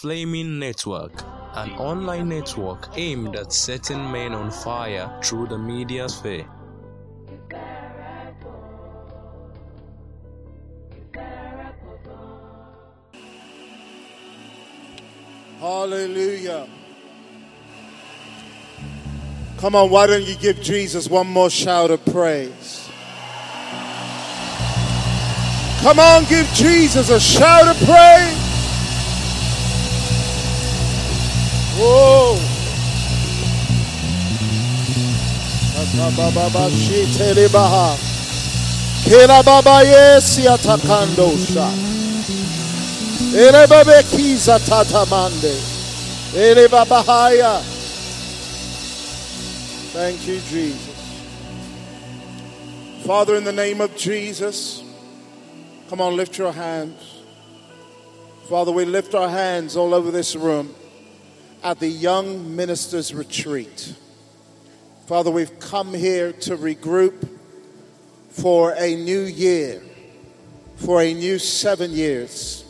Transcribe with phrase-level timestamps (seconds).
[0.00, 1.24] Flaming Network,
[1.54, 6.46] an online network aimed at setting men on fire through the media sphere.
[15.58, 16.68] Hallelujah.
[19.56, 22.88] Come on, why don't you give Jesus one more shout of praise?
[25.80, 28.47] Come on, give Jesus a shout of praise.
[31.78, 32.34] Whoa.
[39.44, 41.70] Baba yesi atakando sha.
[43.32, 45.54] Ele babe kiza tatamande.
[46.34, 47.62] Ele baba haya.
[49.92, 50.88] Thank you, Jesus.
[53.06, 54.82] Father, in the name of Jesus,
[55.88, 57.22] come on, lift your hands.
[58.48, 60.74] Father, we lift our hands all over this room
[61.62, 63.94] at the Young Ministers Retreat.
[65.06, 67.28] Father, we've come here to regroup
[68.30, 69.82] for a new year,
[70.76, 72.64] for a new seven years,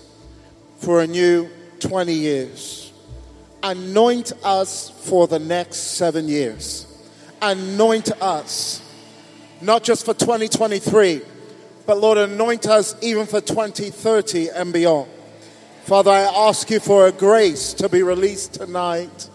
[0.78, 1.48] for a new
[1.80, 2.92] 20 years.
[3.62, 6.86] Anoint us for the next seven years.
[7.42, 8.80] Anoint us,
[9.60, 11.20] not just for 2023,
[11.86, 15.08] but Lord, anoint us even for 2030 and beyond.
[15.88, 19.30] Father, I ask you for a grace to be released tonight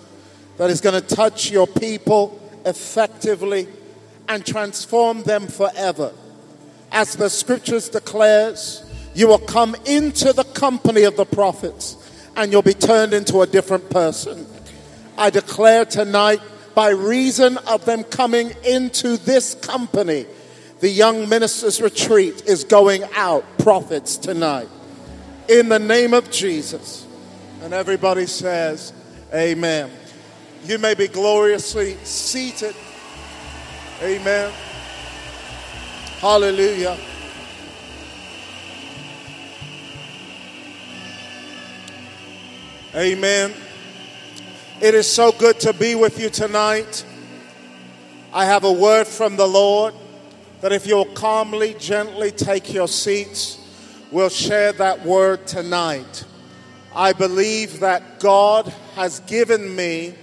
[0.57, 3.67] that is going to touch your people effectively
[4.27, 6.13] and transform them forever.
[6.91, 11.97] As the scriptures declares, you will come into the company of the prophets
[12.35, 14.45] and you'll be turned into a different person.
[15.17, 16.41] I declare tonight,
[16.75, 20.27] by reason of them coming into this company,
[20.81, 24.69] the young ministers retreat is going out prophets tonight.
[25.47, 27.05] In the name of Jesus.
[27.61, 28.93] And everybody says,
[29.33, 29.89] Amen.
[30.65, 32.75] You may be gloriously seated.
[34.01, 34.51] Amen.
[36.19, 36.97] Hallelujah.
[42.95, 43.53] Amen.
[44.79, 47.05] It is so good to be with you tonight.
[48.31, 49.93] I have a word from the Lord
[50.61, 53.59] that if you'll calmly, gently take your seats,
[54.13, 56.23] we'll share that word tonight.
[56.95, 60.13] I believe that God has given me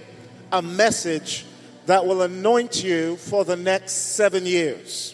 [0.49, 1.45] a message
[1.87, 5.13] that will anoint you for the next seven years.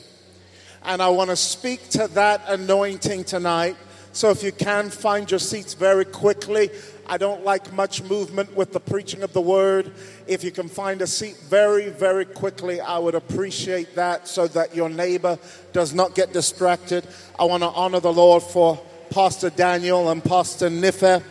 [0.83, 3.77] And I want to speak to that anointing tonight.
[4.11, 6.69] So if you can find your seats very quickly,
[7.09, 9.93] I don't like much movement with the preaching of the word.
[10.27, 14.75] If you can find a seat very, very quickly, I would appreciate that so that
[14.75, 15.39] your neighbor
[15.71, 17.07] does not get distracted.
[17.39, 18.77] I want to honor the Lord for
[19.09, 21.23] Pastor Daniel and Pastor Nife.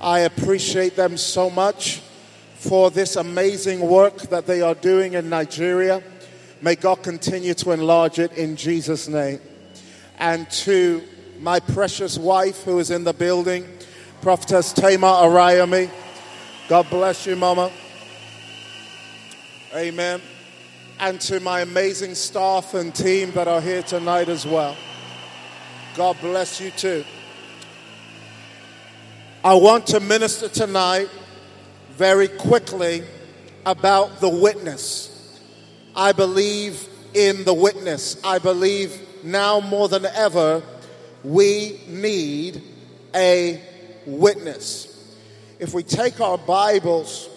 [0.00, 2.02] I appreciate them so much
[2.56, 6.02] for this amazing work that they are doing in Nigeria.
[6.60, 9.38] May God continue to enlarge it in Jesus' name.
[10.18, 11.02] And to
[11.38, 13.68] my precious wife who is in the building,
[14.22, 15.90] Prophetess Tama Arayomi.
[16.68, 17.72] God bless you, Mama.
[19.74, 20.20] Amen.
[21.00, 24.76] And to my amazing staff and team that are here tonight as well.
[25.96, 27.04] God bless you too.
[29.42, 31.08] I want to minister tonight
[31.90, 33.02] very quickly
[33.66, 35.40] about the witness.
[35.96, 38.22] I believe in the witness.
[38.22, 40.62] I believe now more than ever
[41.24, 42.62] we need
[43.16, 43.60] a
[44.06, 45.16] witness.
[45.58, 47.28] If we take our Bibles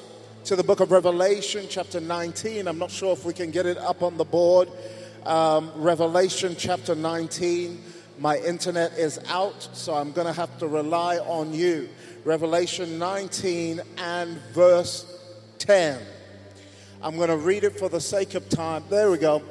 [0.46, 3.78] to the book of Revelation, chapter 19, I'm not sure if we can get it
[3.78, 4.70] up on the board.
[5.26, 7.82] Um, Revelation, chapter 19.
[8.18, 11.90] My internet is out, so I'm going to have to rely on you.
[12.24, 15.06] Revelation 19 and verse
[15.60, 16.00] 10.
[17.02, 18.84] I'm going to read it for the sake of time.
[18.90, 19.44] There we go.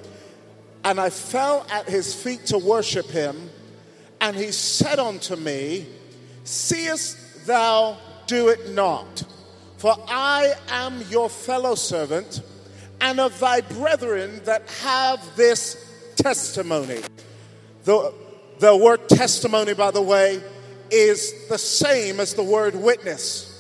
[0.83, 3.51] And I fell at his feet to worship him,
[4.21, 5.87] and he said unto me,
[6.45, 7.97] Seest thou
[8.27, 9.25] do it not?
[9.79, 12.41] For I am your fellow servant
[13.01, 17.01] and of thy brethren that have this testimony.
[17.85, 18.15] The,
[18.61, 20.43] the word testimony, by the way,
[20.91, 23.51] is the same as the word witness.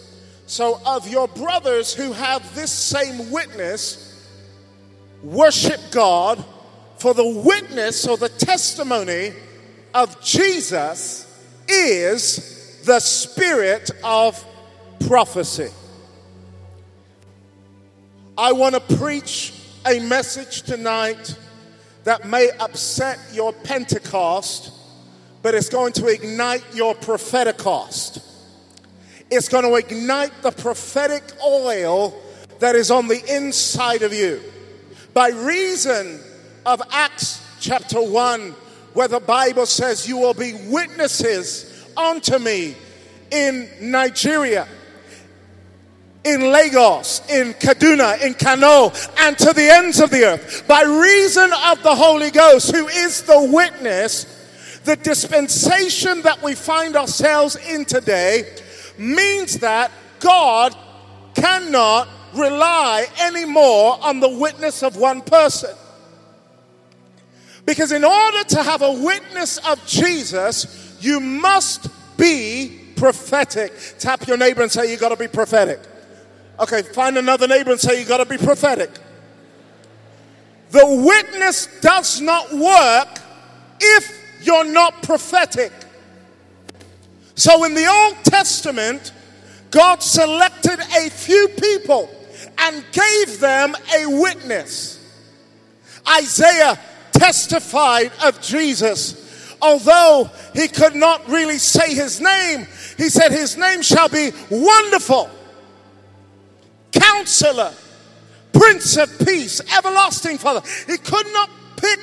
[0.46, 4.30] So, of your brothers who have this same witness,
[5.22, 6.44] worship God
[6.98, 9.32] for the witness or the testimony
[9.94, 11.30] of Jesus
[11.68, 12.54] is
[12.84, 14.42] the spirit of
[15.06, 15.70] prophecy.
[18.36, 19.52] I want to preach
[19.86, 21.36] a message tonight
[22.04, 24.72] that may upset your Pentecost,
[25.42, 28.20] but it's going to ignite your prophetic cost.
[29.30, 32.14] It's going to ignite the prophetic oil
[32.58, 34.40] that is on the inside of you.
[35.14, 36.20] By reason
[36.66, 38.50] of Acts chapter 1,
[38.92, 42.74] where the Bible says, You will be witnesses unto me
[43.30, 44.68] in Nigeria,
[46.24, 50.66] in Lagos, in Kaduna, in Kano, and to the ends of the earth.
[50.66, 54.26] By reason of the Holy Ghost, who is the witness,
[54.84, 58.44] the dispensation that we find ourselves in today
[58.98, 60.76] means that God
[61.34, 65.74] cannot rely anymore on the witness of one person.
[67.66, 73.72] Because in order to have a witness of Jesus, you must be prophetic.
[73.98, 75.80] Tap your neighbor and say, You got to be prophetic.
[76.58, 78.90] Okay, find another neighbor and say, You got to be prophetic.
[80.70, 83.20] The witness does not work
[83.80, 85.72] if you're not prophetic.
[87.34, 89.12] So in the Old Testament,
[89.70, 92.08] God selected a few people
[92.58, 95.00] and gave them a witness.
[96.08, 96.78] Isaiah
[97.12, 99.23] testified of Jesus.
[99.64, 102.66] Although he could not really say his name,
[102.98, 105.30] he said, His name shall be Wonderful,
[106.92, 107.72] Counselor,
[108.52, 110.60] Prince of Peace, Everlasting Father.
[110.86, 111.98] He could not pick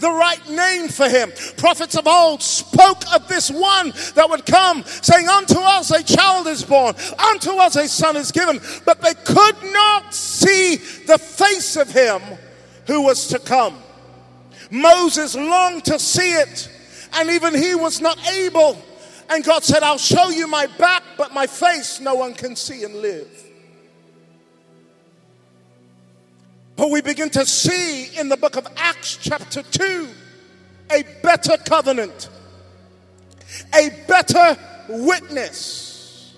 [0.00, 1.30] the right name for him.
[1.56, 6.48] Prophets of old spoke of this one that would come, saying, Unto us a child
[6.48, 8.60] is born, unto us a son is given.
[8.84, 12.20] But they could not see the face of him
[12.88, 13.76] who was to come.
[14.72, 16.68] Moses longed to see it,
[17.14, 18.76] and even he was not able.
[19.30, 22.84] And God said, I'll show you my back, but my face no one can see
[22.84, 23.28] and live.
[26.76, 30.08] But we begin to see in the book of Acts, chapter 2,
[30.92, 32.28] a better covenant,
[33.74, 34.56] a better
[34.88, 36.36] witness.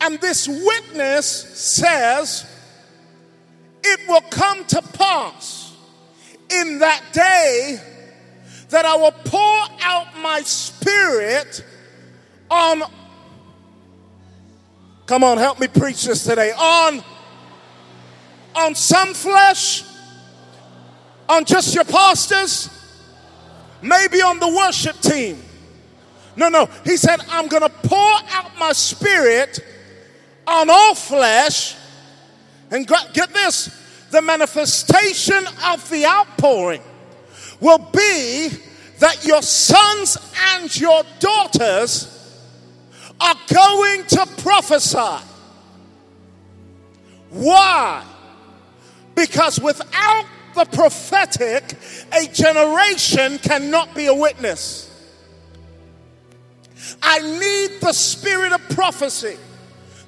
[0.00, 2.44] And this witness says,
[3.82, 5.74] It will come to pass
[6.50, 7.80] in that day
[8.70, 11.64] that I will pour out my spirit
[12.50, 12.82] on.
[15.06, 16.52] Come on, help me preach this today.
[16.52, 17.02] On
[18.54, 19.84] on some flesh,
[21.28, 22.70] on just your pastors,
[23.82, 25.42] maybe on the worship team.
[26.36, 26.66] No, no.
[26.84, 29.60] He said, I'm going to pour out my spirit
[30.46, 31.76] on all flesh.
[32.70, 36.82] And get this the manifestation of the outpouring
[37.60, 38.48] will be
[38.98, 40.16] that your sons
[40.54, 42.12] and your daughters
[43.20, 45.24] are going to prophesy.
[47.30, 48.04] Why?
[49.14, 51.74] Because without the prophetic,
[52.12, 54.84] a generation cannot be a witness.
[57.02, 59.36] I need the spirit of prophecy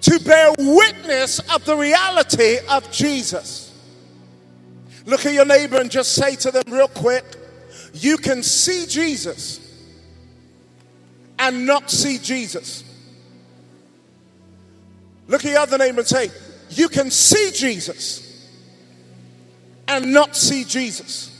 [0.02, 3.74] to bear witness of the reality of Jesus.
[5.04, 7.24] Look at your neighbor and just say to them, real quick,
[7.92, 9.60] you can see Jesus
[11.38, 12.84] and not see Jesus.
[15.26, 16.30] Look at your other neighbor and say,
[16.70, 18.48] you can see Jesus
[19.86, 21.34] and not see Jesus.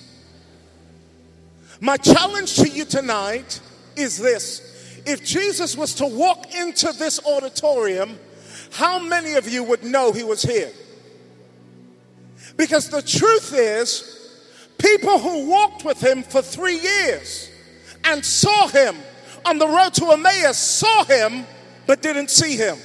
[1.80, 3.60] My challenge to you tonight
[3.96, 4.64] is this
[5.06, 8.18] if Jesus was to walk into this auditorium,
[8.72, 10.70] how many of you would know he was here?
[12.56, 14.18] Because the truth is,
[14.96, 17.50] people who walked with him for three years
[18.04, 18.96] and saw him
[19.44, 21.46] on the road to Emmaus saw him
[21.86, 22.76] but didn't see him.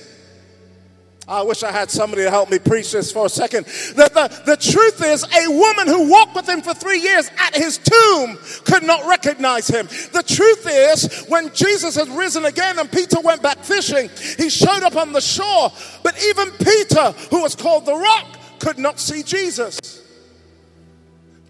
[1.25, 3.65] I wish I had somebody to help me preach this for a second.
[3.65, 7.55] The, the, the truth is, a woman who walked with him for three years at
[7.55, 9.88] his tomb could not recognize him.
[10.12, 14.83] The truth is, when Jesus had risen again and Peter went back fishing, he showed
[14.83, 15.72] up on the shore.
[16.03, 18.27] But even Peter, who was called the rock,
[18.60, 20.02] could not see Jesus.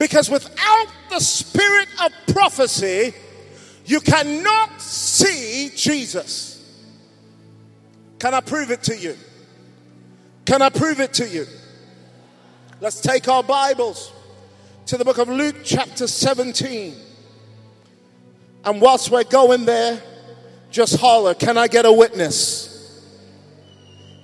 [0.04, 3.14] Because without the spirit of prophecy,
[3.86, 6.62] you cannot see Jesus.
[8.20, 9.16] Can I prove it to you?
[10.44, 11.46] Can I prove it to you?
[12.82, 14.12] Let's take our Bibles
[14.88, 16.96] to the book of Luke, chapter 17.
[18.66, 20.04] And whilst we're going there,
[20.70, 23.02] just holler, Can I get a witness?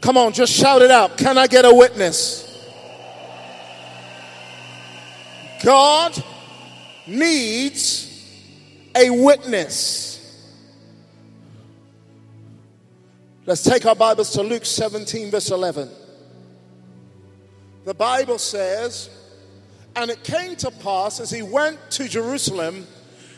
[0.01, 1.17] Come on, just shout it out.
[1.17, 2.49] Can I get a witness?
[5.63, 6.24] God
[7.06, 8.08] needs
[8.96, 10.16] a witness.
[13.46, 15.89] Let's take our Bibles to Luke 17, verse 11.
[17.86, 19.10] The Bible says,
[19.96, 22.86] and it came to pass as he went to Jerusalem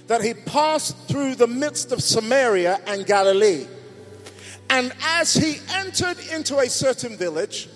[0.08, 3.66] that he passed through the midst of Samaria and Galilee.
[4.70, 7.70] And as he entered into a certain village,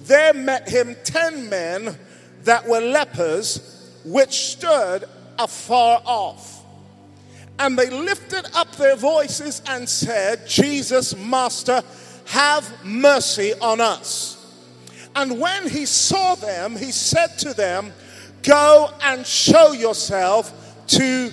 [0.00, 1.98] there met him ten men
[2.44, 3.69] that were lepers,
[4.04, 5.04] which stood
[5.38, 6.62] afar off.
[7.58, 11.82] And they lifted up their voices and said, Jesus, Master,
[12.26, 14.36] have mercy on us.
[15.14, 17.92] And when he saw them, he said to them,
[18.42, 21.30] Go and show yourself to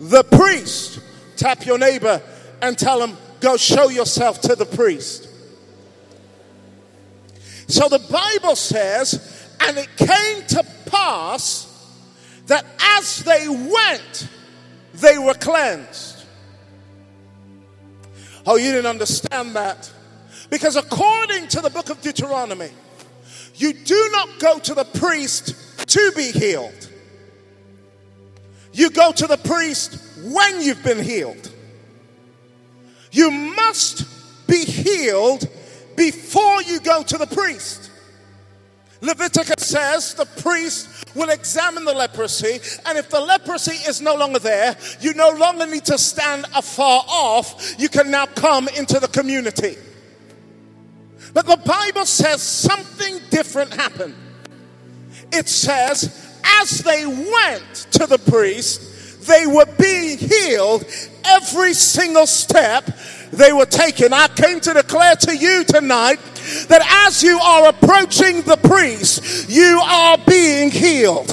[0.00, 1.00] the priest.
[1.36, 2.22] Tap your neighbor
[2.62, 5.28] and tell him, Go show yourself to the priest.
[7.68, 11.65] So the Bible says, and it came to pass
[12.46, 12.64] that
[12.98, 14.28] as they went,
[14.94, 16.24] they were cleansed.
[18.46, 19.90] Oh, you didn't understand that.
[20.50, 22.70] Because according to the book of Deuteronomy,
[23.56, 25.54] you do not go to the priest
[25.88, 26.90] to be healed.
[28.72, 31.50] You go to the priest when you've been healed.
[33.10, 35.48] You must be healed
[35.96, 37.90] before you go to the priest.
[39.00, 44.38] Leviticus says the priest will examine the leprosy, and if the leprosy is no longer
[44.38, 47.74] there, you no longer need to stand afar off.
[47.78, 49.76] You can now come into the community.
[51.32, 54.14] But the Bible says something different happened.
[55.32, 60.84] It says, as they went to the priest, they were being healed
[61.24, 62.86] every single step
[63.32, 64.12] they were taking.
[64.12, 66.18] I came to declare to you tonight
[66.68, 71.30] that as you are approaching the priest, you are being healed.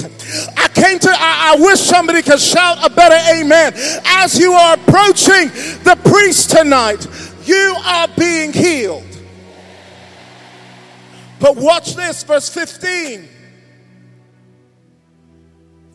[0.58, 3.74] I came to, I, I, wish somebody could shout a better amen.
[4.06, 5.50] As you are approaching
[5.84, 7.06] the priest tonight,
[7.44, 9.04] you are being healed.
[11.40, 13.28] But watch this, verse 15.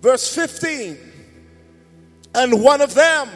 [0.02, 0.98] Verse 15.
[2.34, 3.28] And one of them,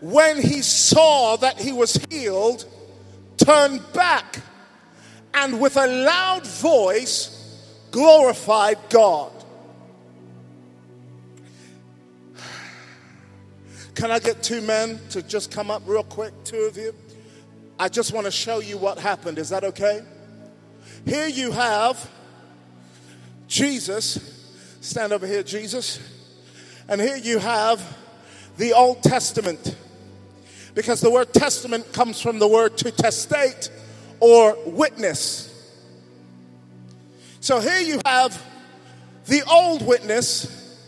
[0.00, 2.66] when he saw that he was healed,
[3.38, 4.40] turned back
[5.34, 7.30] and with a loud voice
[7.90, 9.32] glorified God.
[13.94, 16.94] Can I get two men to just come up real quick, two of you?
[17.78, 19.38] I just want to show you what happened.
[19.38, 20.02] Is that okay?
[21.04, 22.10] Here you have
[23.46, 24.34] Jesus
[24.84, 25.98] Stand over here, Jesus.
[26.88, 27.80] And here you have
[28.58, 29.74] the Old Testament.
[30.74, 33.70] Because the word testament comes from the word to testate
[34.20, 35.50] or witness.
[37.40, 38.42] So here you have
[39.26, 40.78] the old witness,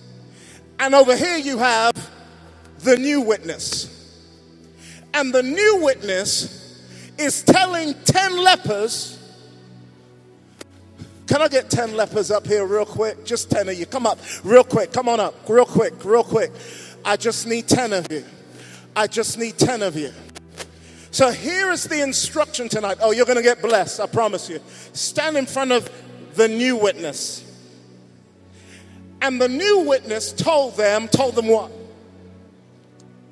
[0.78, 1.92] and over here you have
[2.80, 3.92] the new witness.
[5.14, 6.82] And the new witness
[7.18, 9.16] is telling 10 lepers
[11.26, 13.24] can I get 10 lepers up here real quick?
[13.24, 13.84] Just 10 of you.
[13.84, 14.92] Come up real quick.
[14.92, 16.52] Come on up real quick, real quick.
[17.04, 18.24] I just need 10 of you.
[18.94, 20.12] I just need 10 of you.
[21.16, 22.98] So here is the instruction tonight.
[23.00, 24.60] Oh, you're going to get blessed, I promise you.
[24.92, 25.90] Stand in front of
[26.34, 27.42] the new witness.
[29.22, 31.70] And the new witness told them, told them what?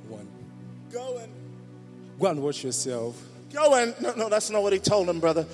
[0.09, 0.27] One.
[0.91, 1.31] Go and
[2.19, 3.23] Go and wash yourself.
[3.53, 5.45] go and no, no, that's not what he told them, brother.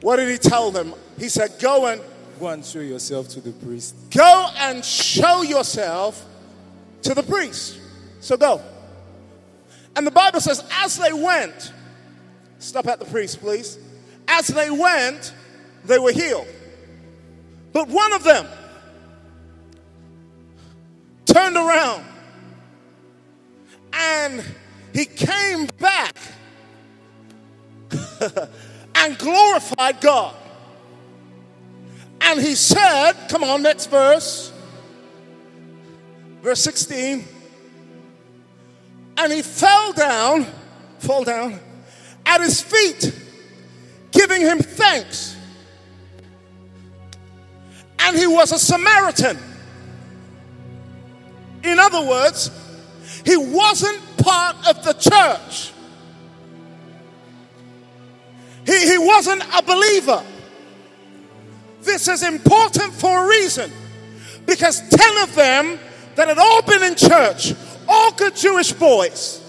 [0.00, 0.94] What did he tell them?
[1.18, 2.00] He said, Go and
[2.38, 3.96] Go and show yourself to the priest.
[4.10, 6.24] go and show yourself
[7.02, 7.80] to the priest.
[8.20, 8.62] So go.
[9.96, 11.72] And the Bible says, as they went,
[12.58, 13.78] stop at the priest, please.
[14.26, 15.32] As they went,
[15.84, 16.46] they were healed.
[17.72, 18.46] But one of them
[21.26, 22.04] turned around
[23.92, 24.44] and
[24.92, 26.16] he came back
[28.94, 30.34] and glorified God.
[32.20, 34.52] And he said, come on, next verse,
[36.42, 37.24] verse 16.
[39.18, 40.46] And he fell down,
[41.00, 41.58] fall down,
[42.24, 43.12] at his feet,
[44.12, 45.36] giving him thanks.
[47.98, 49.36] And he was a Samaritan.
[51.64, 52.50] In other words,
[53.26, 55.72] he wasn't part of the church.
[58.64, 60.22] He, he wasn't a believer.
[61.82, 63.72] This is important for a reason.
[64.46, 65.78] Because 10 of them
[66.14, 67.54] that had all been in church,
[67.88, 69.42] all good Jewish boys,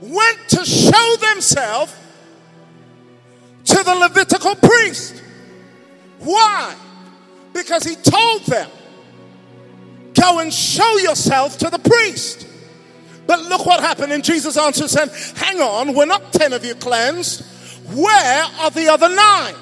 [0.00, 1.94] went to show themselves
[3.64, 5.22] to the Levitical priest.
[6.20, 6.74] Why?
[7.52, 8.70] Because he told them,
[10.14, 12.46] go and show yourself to the priest.
[13.26, 14.12] But look what happened.
[14.12, 17.44] And Jesus answered, said, Hang on, we're not 10 of you cleansed.
[17.94, 19.54] Where are the other nine?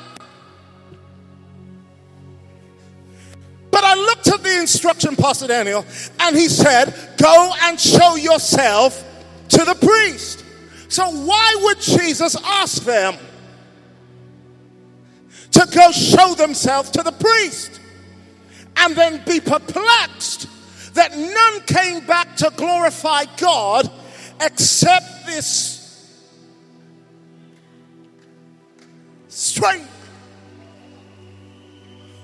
[4.46, 5.84] The instruction, Pastor Daniel,
[6.20, 9.02] and he said, Go and show yourself
[9.48, 10.44] to the priest.
[10.88, 13.16] So, why would Jesus ask them
[15.50, 17.80] to go show themselves to the priest
[18.76, 20.48] and then be perplexed
[20.94, 23.90] that none came back to glorify God
[24.40, 26.14] except this
[29.28, 29.92] strength?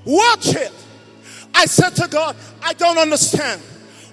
[0.04, 0.72] Watch it.
[1.54, 3.60] I said to God, I don't understand.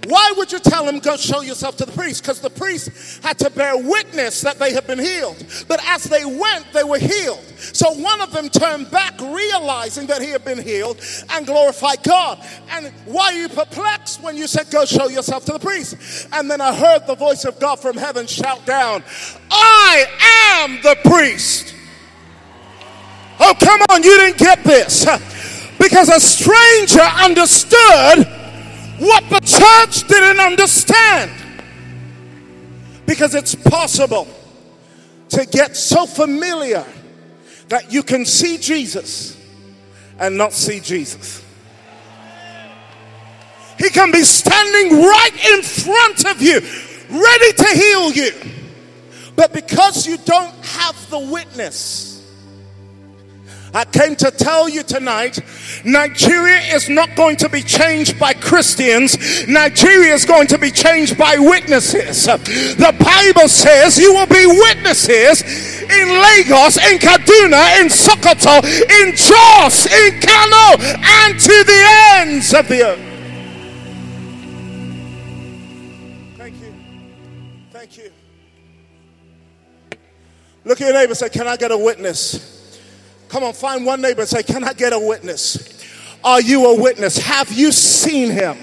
[0.07, 2.23] Why would you tell him, go show yourself to the priest?
[2.23, 5.43] Because the priest had to bear witness that they had been healed.
[5.67, 7.43] But as they went, they were healed.
[7.57, 12.39] So one of them turned back, realizing that he had been healed, and glorified God.
[12.69, 16.29] And why are you perplexed when you said, go show yourself to the priest?
[16.31, 19.03] And then I heard the voice of God from heaven shout down,
[19.51, 20.05] I
[20.61, 21.75] am the priest.
[23.41, 25.05] Oh, come on, you didn't get this.
[25.79, 28.27] Because a stranger understood
[28.99, 31.31] what the church didn't understand.
[33.05, 34.27] Because it's possible
[35.29, 36.85] to get so familiar
[37.69, 39.37] that you can see Jesus
[40.19, 41.43] and not see Jesus.
[43.77, 46.59] He can be standing right in front of you,
[47.09, 48.31] ready to heal you.
[49.35, 52.08] But because you don't have the witness,
[53.73, 55.39] I came to tell you tonight
[55.85, 61.17] Nigeria is not going to be changed by Christians, Nigeria is going to be changed
[61.17, 62.25] by witnesses.
[62.25, 65.43] The Bible says you will be witnesses
[65.83, 71.85] in Lagos, in Kaduna, in Sokoto, in Jos, in Kano, and to the
[72.15, 73.05] ends of the earth.
[76.37, 76.73] Thank you.
[77.71, 78.11] Thank you.
[80.65, 82.48] Look at your neighbor say, Can I get a witness?
[83.29, 85.85] Come on, find one neighbor and say, Can I get a witness?
[86.23, 87.17] Are you a witness?
[87.17, 88.57] Have you seen him?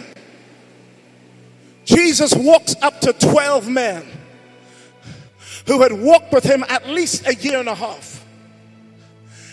[1.84, 4.04] Jesus walks up to 12 men
[5.66, 8.24] who had walked with him at least a year and a half.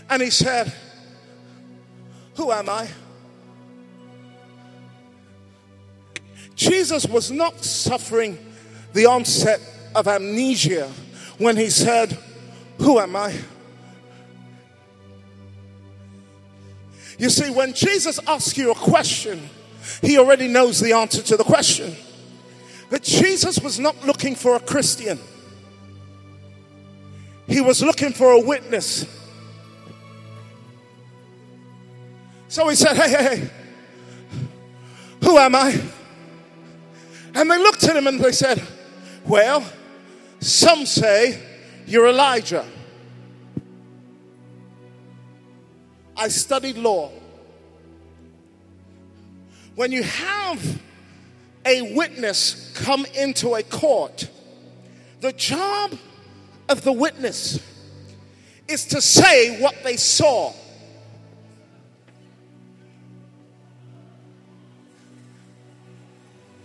[0.09, 0.73] And he said,
[2.35, 2.87] Who am I?
[6.55, 8.37] Jesus was not suffering
[8.93, 9.61] the onset
[9.95, 10.91] of amnesia
[11.37, 12.17] when he said,
[12.79, 13.35] Who am I?
[17.17, 19.49] You see, when Jesus asks you a question,
[20.01, 21.95] he already knows the answer to the question.
[22.89, 25.19] But Jesus was not looking for a Christian,
[27.47, 29.05] he was looking for a witness.
[32.47, 33.49] So he said, Hey, hey, hey,
[35.23, 35.81] who am I?
[37.33, 38.61] And they looked at him and they said,
[39.25, 39.67] Well,
[40.39, 41.41] some say
[41.87, 42.65] you're Elijah.
[46.15, 47.11] I studied law.
[49.75, 50.81] When you have
[51.65, 54.29] a witness come into a court,
[55.21, 55.93] the job
[56.69, 57.59] of the witness
[58.67, 60.53] is to say what they saw.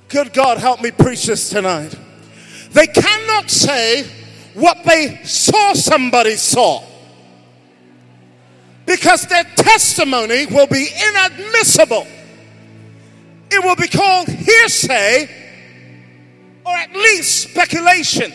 [0.08, 1.94] Good God, help me preach this tonight.
[2.70, 4.04] They cannot say
[4.54, 6.82] what they saw somebody saw
[8.98, 12.04] because their testimony will be inadmissible.
[13.48, 15.30] It will be called hearsay
[16.66, 18.32] or at least speculation.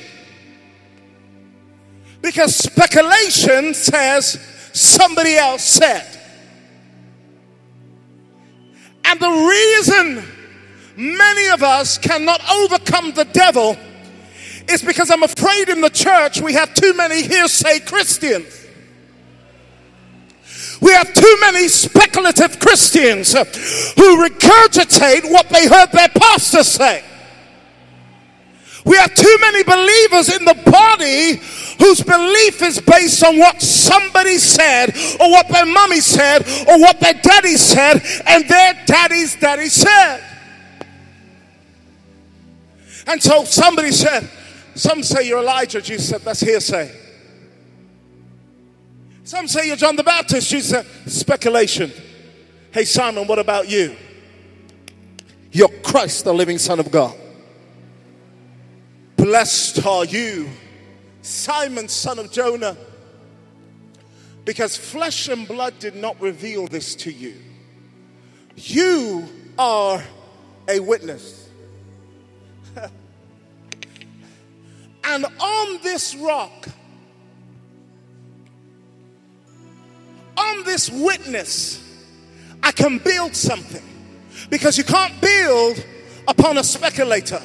[2.21, 4.39] Because speculation says
[4.71, 6.07] somebody else said.
[9.03, 10.23] And the reason
[10.95, 13.77] many of us cannot overcome the devil
[14.69, 18.62] is because I'm afraid in the church we have too many hearsay Christians.
[20.83, 27.01] We have too many speculative Christians uh, who regurgitate what they heard their pastor say.
[28.83, 31.37] We have too many believers in the body
[31.79, 34.89] whose belief is based on what somebody said,
[35.21, 40.21] or what their mommy said, or what their daddy said, and their daddy's daddy said.
[43.07, 44.29] And so somebody said,
[44.75, 45.81] Some say you're Elijah.
[45.81, 47.02] Jesus said, That's hearsay.
[49.23, 50.47] Some say you're John the Baptist.
[50.47, 51.91] She said, speculation.
[52.71, 53.95] Hey, Simon, what about you?
[55.51, 57.15] You're Christ, the living Son of God.
[59.15, 60.49] Blessed are you,
[61.21, 62.75] Simon, son of Jonah,
[64.43, 67.35] because flesh and blood did not reveal this to you.
[68.57, 70.03] You are
[70.67, 71.47] a witness.
[75.05, 76.67] and on this rock,
[80.61, 81.81] this witness,
[82.61, 83.83] I can build something.
[84.49, 85.83] Because you can't build
[86.27, 87.41] upon a speculator.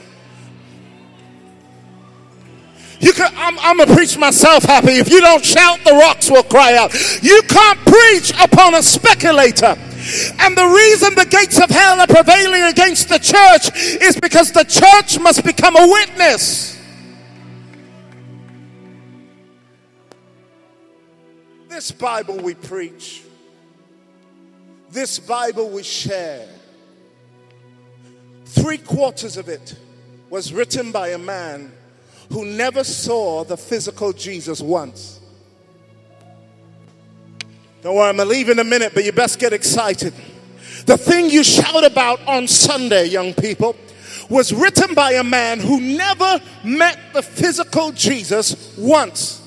[3.00, 4.92] You can, I'm, I'm to preach myself happy.
[4.92, 6.92] If you don't shout, the rocks will cry out.
[7.22, 9.76] You can't preach upon a speculator.
[10.40, 14.64] And the reason the gates of hell are prevailing against the church is because the
[14.64, 16.77] church must become a witness.
[21.78, 23.22] This Bible we preach,
[24.90, 26.44] this Bible we share,
[28.46, 29.76] three quarters of it
[30.28, 31.70] was written by a man
[32.32, 35.20] who never saw the physical Jesus once.
[37.82, 40.12] Don't worry, I'm gonna leave in a minute, but you best get excited.
[40.84, 43.76] The thing you shout about on Sunday, young people,
[44.28, 49.44] was written by a man who never met the physical Jesus once.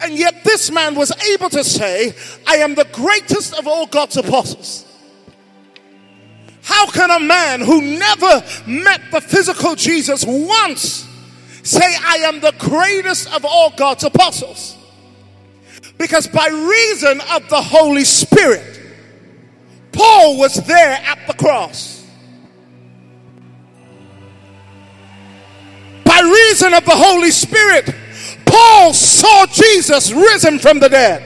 [0.00, 2.14] And yet, this man was able to say,
[2.46, 4.84] I am the greatest of all God's apostles.
[6.62, 11.08] How can a man who never met the physical Jesus once
[11.62, 14.76] say, I am the greatest of all God's apostles?
[15.96, 18.80] Because by reason of the Holy Spirit,
[19.92, 22.06] Paul was there at the cross.
[26.04, 27.94] By reason of the Holy Spirit,
[28.50, 31.24] Paul saw Jesus risen from the dead.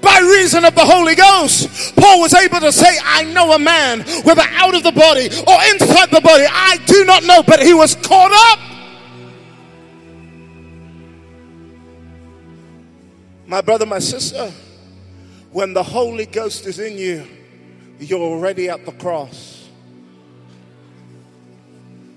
[0.00, 4.00] By reason of the Holy Ghost, Paul was able to say, I know a man,
[4.24, 7.74] whether out of the body or inside the body, I do not know, but he
[7.74, 8.58] was caught up.
[13.46, 14.52] My brother, my sister,
[15.50, 17.26] when the Holy Ghost is in you,
[17.98, 19.68] you're already at the cross.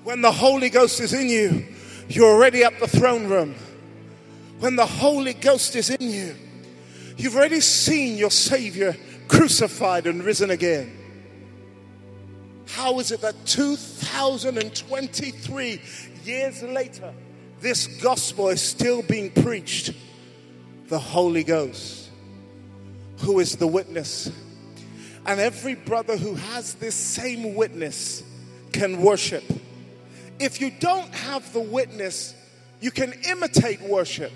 [0.03, 1.65] When the Holy Ghost is in you,
[2.07, 3.55] you're already at the throne room.
[4.63, 6.37] When the Holy Ghost is in you,
[7.17, 8.95] you've already seen your Savior
[9.27, 10.97] crucified and risen again.
[12.69, 15.81] How is it that 2023
[16.23, 17.13] years later,
[17.59, 19.91] this gospel is still being preached?
[20.87, 22.09] The Holy Ghost,
[23.17, 24.31] who is the witness.
[25.25, 28.23] And every brother who has this same witness
[28.71, 29.43] can worship.
[30.39, 32.33] If you don't have the witness,
[32.79, 34.31] you can imitate worship,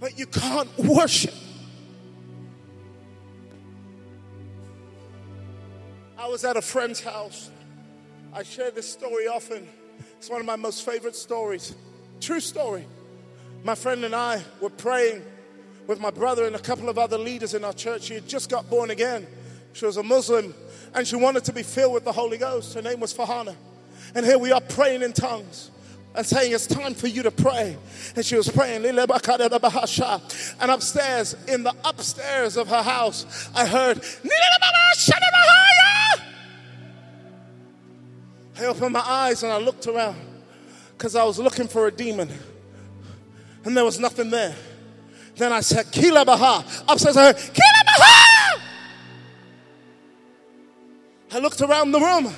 [0.00, 1.34] but you can't worship.
[6.18, 7.50] I was at a friend's house.
[8.32, 9.68] I share this story often.
[10.18, 11.74] It's one of my most favorite stories.
[12.20, 12.86] True story.
[13.62, 15.22] My friend and I were praying
[15.86, 18.02] with my brother and a couple of other leaders in our church.
[18.04, 19.26] She had just got born again.
[19.72, 20.54] She was a Muslim
[20.94, 22.74] and she wanted to be filled with the Holy Ghost.
[22.74, 23.56] Her name was Fahana.
[24.14, 25.70] And here we are praying in tongues
[26.14, 27.76] and saying, It's time for you to pray.
[28.16, 28.84] And she was praying.
[28.84, 28.98] And
[30.70, 34.02] upstairs, in the upstairs of her house, I heard,
[38.58, 40.16] I opened my eyes and I looked around
[40.92, 42.28] because I was looking for a demon.
[43.64, 44.54] And there was nothing there.
[45.36, 46.84] Then I said, Kila Baha.
[46.88, 48.62] Upstairs I heard, Kila Baha!
[51.32, 52.34] I looked around the room.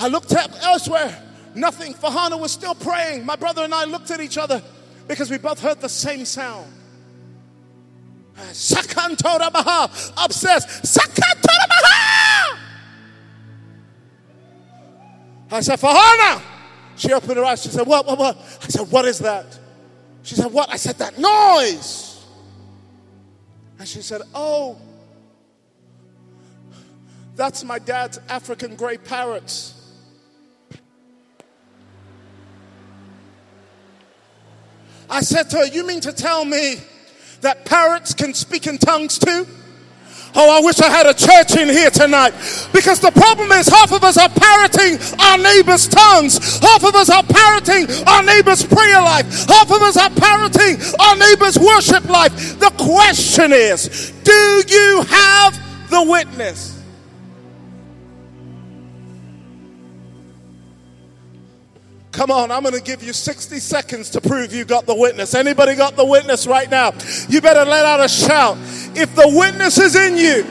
[0.00, 1.27] I looked up elsewhere.
[1.58, 1.94] Nothing.
[1.94, 3.26] Fahana was still praying.
[3.26, 4.62] My brother and I looked at each other
[5.06, 6.72] because we both heard the same sound.
[8.36, 10.12] Sakantora Baha.
[10.16, 10.64] Upstairs.
[10.64, 12.58] Sakantora Baha!
[15.50, 16.42] I said, Fahana!
[16.96, 17.62] She opened her eyes.
[17.62, 18.36] She said, What, what, what?
[18.62, 19.58] I said, What is that?
[20.22, 20.70] She said, What?
[20.70, 22.24] I said, That noise.
[23.78, 24.78] And she said, Oh,
[27.34, 29.77] that's my dad's African gray parrots.
[35.10, 36.76] I said to her, You mean to tell me
[37.40, 39.46] that parrots can speak in tongues too?
[40.34, 42.32] Oh, I wish I had a church in here tonight.
[42.72, 46.58] Because the problem is, half of us are parroting our neighbor's tongues.
[46.58, 49.26] Half of us are parroting our neighbor's prayer life.
[49.48, 52.58] Half of us are parroting our neighbor's worship life.
[52.58, 55.58] The question is, do you have
[55.90, 56.77] the witness?
[62.18, 65.36] Come on, I'm going to give you 60 seconds to prove you got the witness.
[65.36, 66.92] Anybody got the witness right now?
[67.28, 68.58] You better let out a shout.
[68.96, 70.44] If the witness is in you,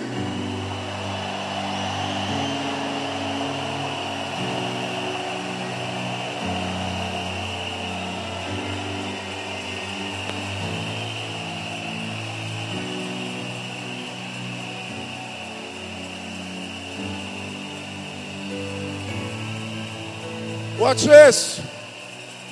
[20.88, 21.62] Watch this.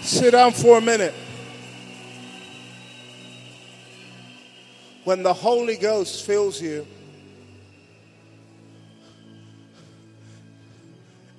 [0.01, 1.13] Sit down for a minute.
[5.05, 6.85] When the Holy Ghost fills you,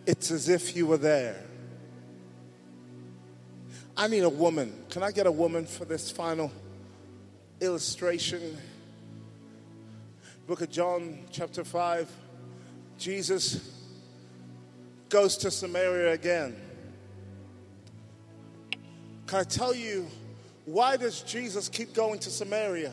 [0.07, 1.37] it's as if you were there.
[3.95, 4.73] I need a woman.
[4.89, 6.51] Can I get a woman for this final
[7.61, 8.57] illustration?
[10.47, 12.11] Book of John, chapter 5.
[12.97, 13.71] Jesus
[15.11, 16.63] goes to Samaria again.
[19.27, 20.07] Can I tell you
[20.67, 22.93] why does Jesus keep going to Samaria?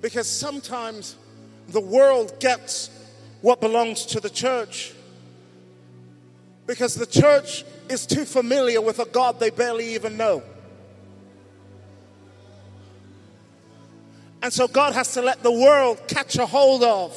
[0.00, 1.16] Because sometimes
[1.68, 2.90] the world gets
[3.40, 4.92] what belongs to the church.
[6.66, 10.42] Because the church is too familiar with a God they barely even know.
[14.42, 17.16] And so God has to let the world catch a hold of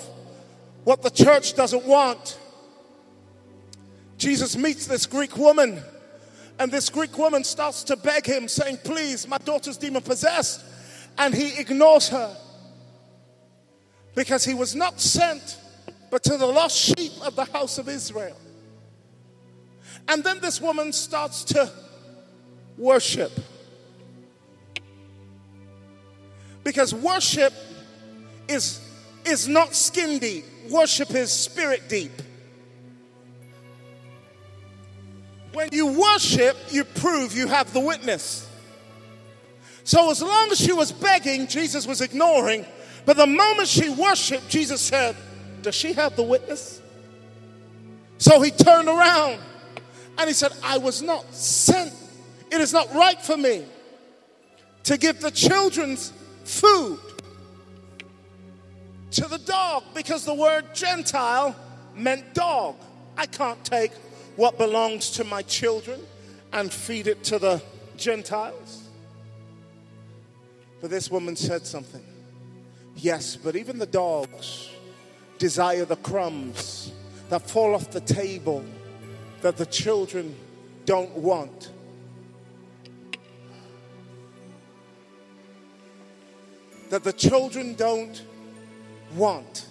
[0.85, 2.39] what the church doesn't want.
[4.17, 5.81] Jesus meets this Greek woman,
[6.59, 10.63] and this Greek woman starts to beg him, saying, Please, my daughter's demon possessed.
[11.19, 12.35] And he ignores her
[14.13, 15.57] because he was not sent
[16.09, 18.37] but to the lost sheep of the house of Israel.
[20.07, 21.71] And then this woman starts to
[22.77, 23.31] worship.
[26.63, 27.53] Because worship
[28.47, 28.79] is,
[29.25, 32.11] is not skin deep, worship is spirit deep.
[35.57, 38.47] When you worship, you prove you have the witness.
[39.83, 42.63] So, as long as she was begging, Jesus was ignoring.
[43.07, 45.15] But the moment she worshiped, Jesus said,
[45.63, 46.79] Does she have the witness?
[48.19, 49.39] So he turned around
[50.19, 51.91] and he said, I was not sent.
[52.51, 53.65] It is not right for me
[54.83, 56.99] to give the children's food
[59.09, 61.55] to the dog because the word Gentile
[61.95, 62.75] meant dog.
[63.17, 63.91] I can't take
[64.37, 65.99] what belongs to my children
[66.53, 67.61] and feed it to the
[67.97, 68.87] Gentiles.
[70.79, 72.03] But this woman said something.
[72.95, 74.69] Yes, but even the dogs
[75.39, 76.93] desire the crumbs
[77.29, 78.63] that fall off the table
[79.41, 80.35] that the children
[80.85, 81.71] don't want.
[86.89, 88.21] That the children don't
[89.15, 89.65] want.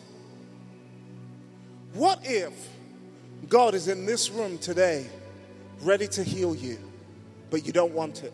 [1.95, 2.53] What if
[3.49, 5.07] God is in this room today
[5.83, 6.79] ready to heal you,
[7.51, 8.33] but you don't want it?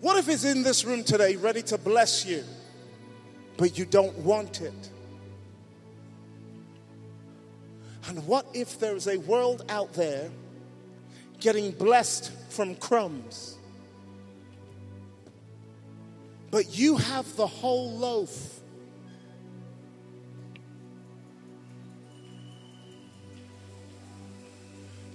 [0.00, 2.44] What if He's in this room today ready to bless you,
[3.56, 4.90] but you don't want it?
[8.08, 10.30] And what if there is a world out there
[11.40, 13.56] getting blessed from crumbs,
[16.50, 18.51] but you have the whole loaf?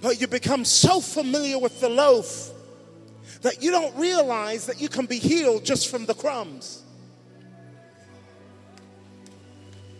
[0.01, 2.51] But you become so familiar with the loaf
[3.41, 6.83] that you don't realize that you can be healed just from the crumbs.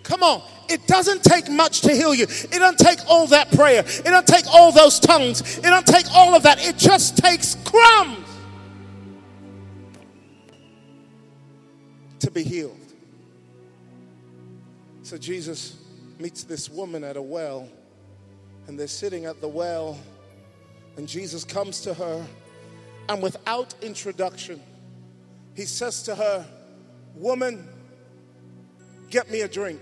[0.04, 0.42] Come on.
[0.70, 2.24] It doesn't take much to heal you.
[2.24, 3.80] It doesn't take all that prayer.
[3.80, 5.58] It doesn't take all those tongues.
[5.58, 6.66] It doesn't take all of that.
[6.66, 8.26] It just takes crumbs
[12.20, 12.78] to be healed.
[15.04, 15.76] So Jesus
[16.20, 17.70] meets this woman at a well,
[18.68, 19.98] and they're sitting at the well,
[20.98, 22.26] and Jesus comes to her
[23.10, 24.62] and without introduction,
[25.56, 26.46] he says to her,
[27.16, 27.68] Woman,
[29.10, 29.82] get me a drink.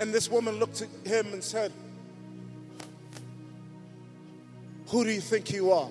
[0.00, 1.72] And this woman looked at him and said,
[4.88, 5.90] Who do you think you are?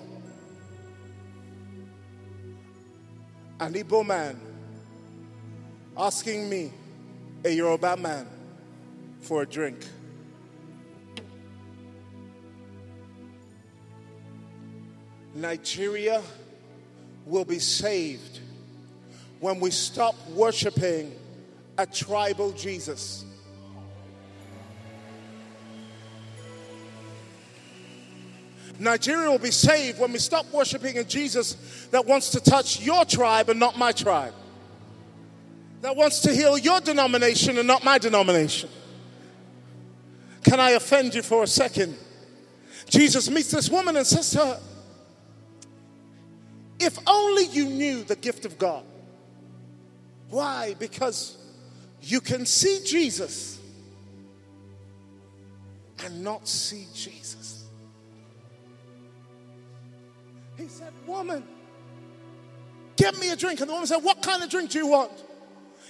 [3.60, 4.40] An Igbo man
[5.96, 6.72] asking me,
[7.44, 8.26] a Yoruba man,
[9.24, 9.78] for a drink.
[15.34, 16.22] Nigeria
[17.26, 18.40] will be saved
[19.40, 21.12] when we stop worshiping
[21.78, 23.24] a tribal Jesus.
[28.78, 33.04] Nigeria will be saved when we stop worshiping a Jesus that wants to touch your
[33.04, 34.34] tribe and not my tribe.
[35.80, 38.68] That wants to heal your denomination and not my denomination.
[40.54, 41.98] Can I offend you for a second?
[42.88, 44.60] Jesus meets this woman and says to her,
[46.78, 48.84] if only you knew the gift of God.
[50.30, 50.76] Why?
[50.78, 51.36] Because
[52.02, 53.58] you can see Jesus
[56.04, 57.64] and not see Jesus.
[60.56, 61.42] He said, Woman,
[62.94, 63.58] get me a drink.
[63.58, 65.10] And the woman said, What kind of drink do you want?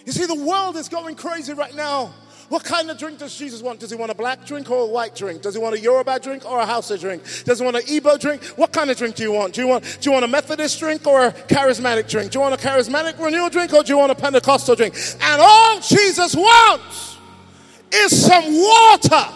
[0.07, 2.15] You see, the world is going crazy right now
[2.49, 3.81] What kind of drink does Jesus want?
[3.81, 5.43] Does he want a black drink or a white drink?
[5.43, 7.23] Does he want a Yoruba drink or a Hausa drink?
[7.45, 8.45] Does he want an Igbo drink?
[8.57, 9.55] What kind of drink do you want?
[9.55, 12.33] Do you want, do you want a Methodist drink or a charismatic drink?
[12.33, 14.95] Do you want a charismatic renewal drink or do you want a Pentecostal drink?
[15.21, 17.17] And all Jesus wants
[17.93, 19.35] is some water.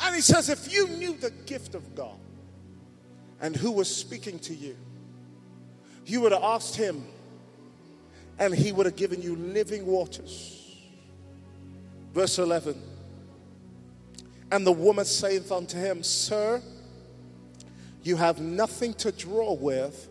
[0.00, 2.16] And he says, if you knew the gift of God
[3.40, 4.76] and who was speaking to you,
[6.04, 7.04] you would have asked him
[8.38, 10.76] and he would have given you living waters.
[12.12, 12.80] Verse 11
[14.50, 16.62] And the woman saith unto him, Sir,
[18.02, 20.08] you have nothing to draw with,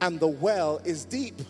[0.00, 1.40] and the well is deep.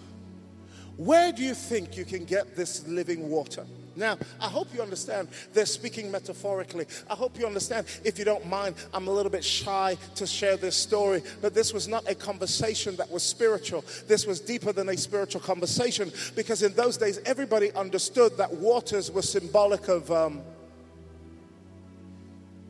[0.96, 3.66] Where do you think you can get this living water?
[3.96, 6.86] Now, I hope you understand they're speaking metaphorically.
[7.08, 10.56] I hope you understand, if you don't mind, I'm a little bit shy to share
[10.56, 13.84] this story, but this was not a conversation that was spiritual.
[14.08, 19.10] This was deeper than a spiritual conversation because in those days, everybody understood that waters
[19.10, 20.42] were symbolic of um,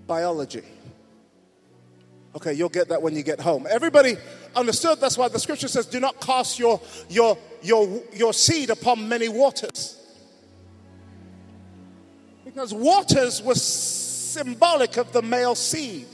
[0.06, 0.62] biology.
[2.36, 3.66] Okay, you'll get that when you get home.
[3.70, 4.16] Everybody
[4.56, 5.00] understood.
[5.00, 9.28] That's why the scripture says, "Do not cast your your your your seed upon many
[9.28, 10.03] waters."
[12.54, 16.06] Because waters was symbolic of the male seed.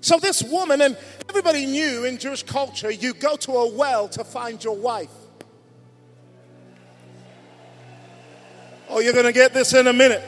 [0.00, 4.24] So this woman, and everybody knew in Jewish culture, you go to a well to
[4.24, 5.10] find your wife.
[8.88, 10.22] Oh, you're going to get this in a minute.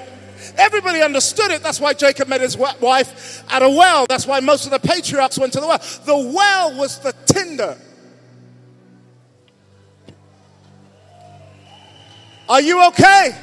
[0.57, 1.62] Everybody understood it.
[1.62, 4.07] That's why Jacob met his wife at a well.
[4.09, 5.78] That's why most of the patriarchs went to the well.
[5.78, 7.76] The well was the Tinder.
[12.48, 13.37] Are you okay?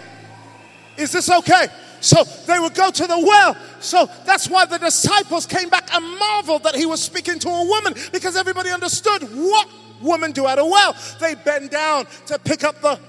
[1.01, 1.67] Is this okay?
[1.99, 3.57] So they would go to the well.
[3.79, 7.65] So that's why the disciples came back and marveled that he was speaking to a
[7.65, 9.67] woman because everybody understood what
[10.01, 10.95] women do at a well.
[11.19, 12.99] They bend down to pick up the.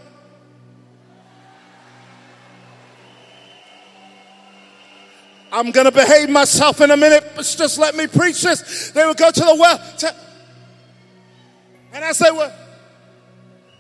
[5.51, 8.91] I'm going to behave myself in a minute, but just let me preach this.
[8.91, 9.79] They would go to the well.
[9.99, 10.15] To,
[11.93, 12.51] and as they were,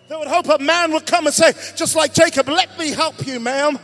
[0.08, 3.26] they would hope a man would come and say, just like Jacob, let me help
[3.26, 3.78] you, ma'am.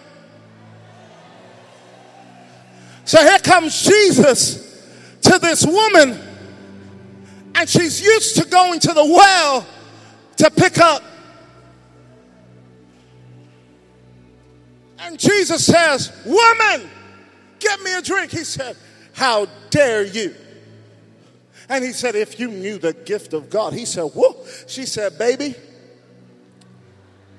[3.08, 4.84] So here comes Jesus
[5.22, 6.20] to this woman,
[7.54, 9.66] and she's used to going to the well
[10.36, 11.02] to pick up.
[14.98, 16.90] And Jesus says, Woman,
[17.58, 18.30] get me a drink.
[18.30, 18.76] He said,
[19.14, 20.34] How dare you?
[21.70, 24.36] And he said, If you knew the gift of God, he said, Whoa.
[24.66, 25.54] She said, Baby,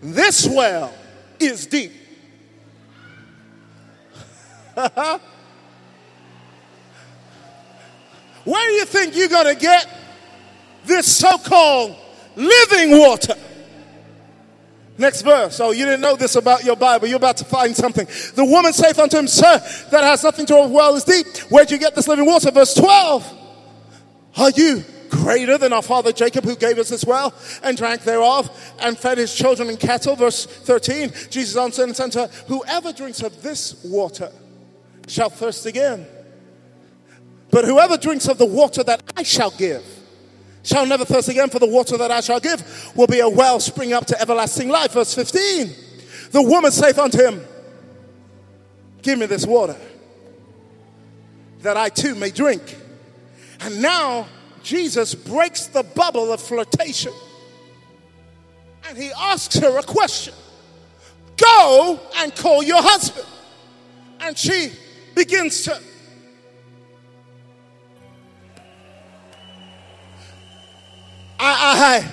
[0.01, 0.91] this well
[1.39, 1.91] is deep.
[8.49, 9.87] Where do you think you're going to get
[10.83, 11.95] this so called
[12.35, 13.35] living water?
[14.97, 15.59] Next verse.
[15.59, 17.05] Oh, you didn't know this about your Bible.
[17.07, 18.07] You're about to find something.
[18.33, 19.59] The woman saith unto him, Sir,
[19.91, 21.27] that has nothing to do with well is deep.
[21.51, 22.49] Where'd you get this living water?
[22.49, 23.37] Verse 12.
[24.37, 28.49] Are you greater than our father Jacob, who gave us this well and drank thereof
[28.79, 30.15] and fed his children and cattle?
[30.15, 31.11] Verse 13.
[31.29, 34.31] Jesus answered and said to her, Whoever drinks of this water
[35.07, 36.07] shall thirst again.
[37.51, 39.83] But whoever drinks of the water that I shall give
[40.63, 43.59] shall never thirst again, for the water that I shall give will be a well
[43.59, 44.93] spring up to everlasting life.
[44.93, 45.73] Verse 15.
[46.31, 47.41] The woman saith unto him,
[49.01, 49.77] Give me this water,
[51.61, 52.77] that I too may drink.
[53.61, 54.27] And now
[54.61, 57.13] Jesus breaks the bubble of flirtation.
[58.87, 60.33] And he asks her a question
[61.37, 63.27] Go and call your husband.
[64.19, 64.71] And she
[65.15, 65.79] begins to
[71.39, 72.05] I,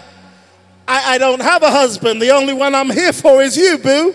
[0.87, 2.23] I, I, I don't have a husband.
[2.23, 4.15] The only one I'm here for is you, boo.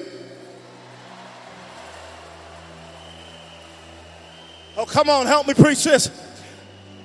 [4.78, 6.10] Oh, come on, help me preach this.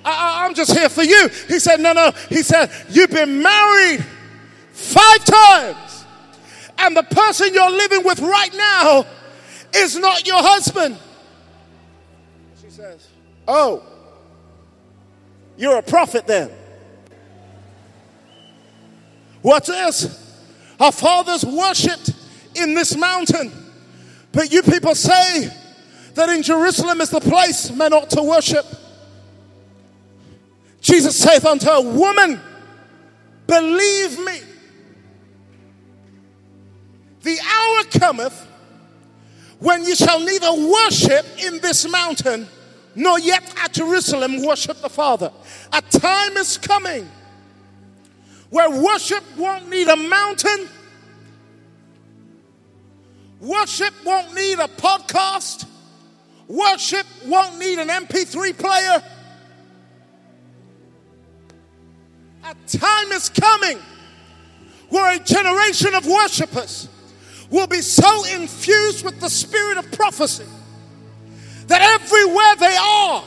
[0.04, 1.28] I, i'm just here for you.
[1.48, 2.12] He said, No, no.
[2.28, 4.04] He said, You've been married
[4.70, 6.04] five times,
[6.78, 9.04] and the person you're living with right now
[9.74, 10.96] is not your husband.
[12.62, 13.08] She says,
[13.48, 13.82] Oh,
[15.56, 16.50] you're a prophet then.
[19.46, 20.36] What's this?
[20.80, 22.10] Our fathers worshipped
[22.56, 23.52] in this mountain.
[24.32, 25.48] But you people say
[26.14, 28.66] that in Jerusalem is the place men ought to worship.
[30.80, 32.40] Jesus saith unto her, Woman,
[33.46, 34.40] believe me.
[37.22, 38.48] The hour cometh
[39.60, 42.48] when you shall neither worship in this mountain
[42.96, 45.30] nor yet at Jerusalem worship the Father.
[45.72, 47.08] A time is coming
[48.56, 50.68] where worship won't need a mountain
[53.40, 55.66] Worship won't need a podcast.
[56.48, 59.02] Worship won't need an MP3 player.
[62.44, 63.78] A time is coming
[64.88, 66.88] where a generation of worshipers
[67.50, 70.46] will be so infused with the spirit of prophecy
[71.66, 73.24] that everywhere they are,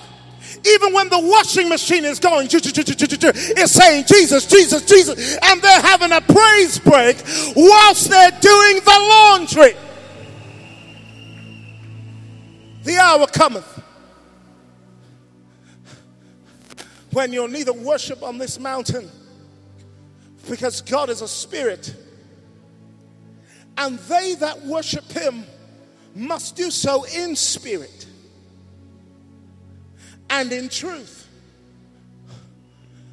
[0.65, 6.11] even when the washing machine is going, is saying Jesus, Jesus, Jesus, and they're having
[6.11, 7.17] a praise break
[7.55, 9.73] whilst they're doing the laundry.
[12.83, 13.83] The hour cometh
[17.11, 19.09] when you'll neither worship on this mountain
[20.49, 21.95] because God is a spirit,
[23.77, 25.45] and they that worship him
[26.15, 28.08] must do so in spirit
[30.29, 31.27] and in truth.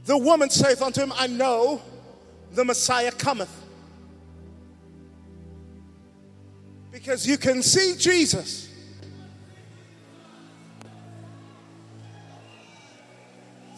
[0.05, 1.83] The woman saith unto him, I know
[2.53, 3.51] the Messiah cometh.
[6.93, 8.73] Because you can see Jesus.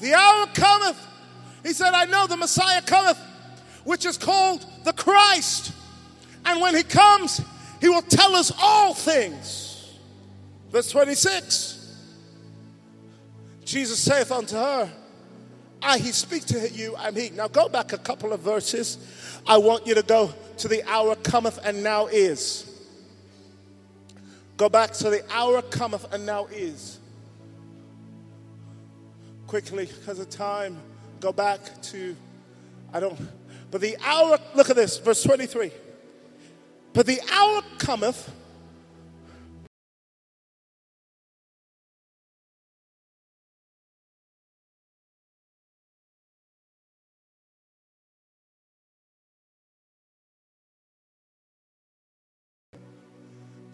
[0.01, 1.07] The hour cometh.
[1.63, 3.19] He said, I know the Messiah cometh,
[3.85, 5.73] which is called the Christ.
[6.45, 7.41] And when he comes,
[7.81, 9.99] he will tell us all things.
[10.71, 11.78] Verse 26.
[13.69, 14.91] Jesus saith unto her,
[15.83, 17.29] I he speak to you, I'm he.
[17.29, 18.97] Now go back a couple of verses.
[19.47, 22.65] I want you to go to the hour cometh and now is.
[24.57, 26.99] Go back to the hour cometh and now is.
[29.47, 30.79] Quickly, because of time,
[31.21, 32.17] go back to,
[32.95, 33.21] I don't,
[33.71, 35.71] but the hour, look at this, verse 23.
[36.95, 38.33] But the hour cometh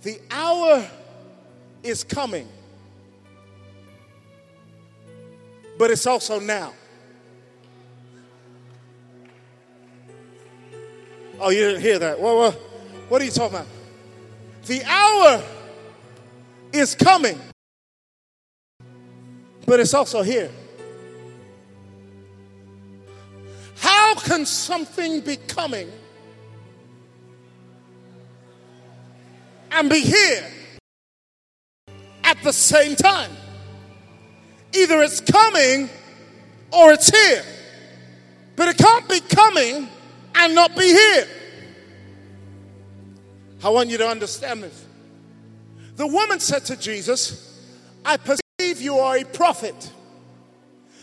[0.05, 0.87] The hour
[1.83, 2.47] is coming,
[5.79, 6.75] but it's also now.
[11.41, 12.21] Oh, you didn't hear that.
[12.21, 12.53] Well, well,
[13.09, 13.67] what are you talking about?
[14.67, 15.43] The hour
[16.71, 17.41] is coming,
[19.65, 20.51] but it's also here.
[23.79, 25.91] How can something be coming
[29.75, 30.45] and be here
[32.23, 33.31] at the same time.
[34.73, 35.91] Either it's coming
[36.73, 37.45] or it's here.
[38.57, 39.89] But it can't be coming
[40.35, 41.27] and not be here.
[43.63, 44.85] I want you to understand this.
[45.97, 47.61] The woman said to Jesus,
[48.05, 49.93] I perceive you are a prophet.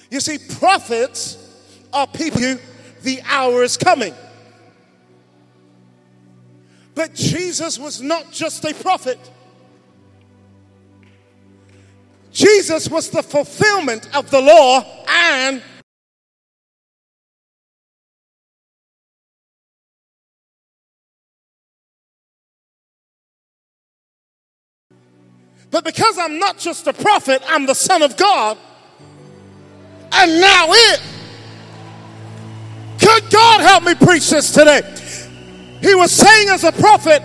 [0.09, 1.37] You see, prophets
[1.93, 2.57] are people who
[3.01, 4.13] the hour is coming.
[6.93, 9.19] But Jesus was not just a prophet.
[12.31, 15.61] Jesus was the fulfillment of the law and
[25.71, 28.57] But because I'm not just a prophet, I'm the Son of God.
[30.11, 31.01] And now it.
[32.99, 34.81] Could God help me preach this today?
[35.81, 37.23] He was saying as a prophet,